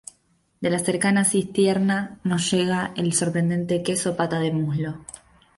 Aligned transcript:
De 0.61 0.71
la 0.71 0.79
cercana 0.79 1.23
Cistierna 1.25 2.17
nos 2.23 2.49
llega 2.51 2.91
el 2.97 3.13
sorprendente 3.13 3.83
"queso 3.83 4.15
Pata 4.17 4.39
de 4.39 4.51
Mulo". 4.51 5.05